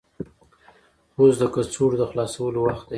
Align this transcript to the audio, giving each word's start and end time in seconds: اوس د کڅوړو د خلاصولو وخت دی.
اوس 1.17 1.33
د 1.41 1.43
کڅوړو 1.53 1.99
د 1.99 2.03
خلاصولو 2.11 2.59
وخت 2.67 2.85
دی. 2.85 2.89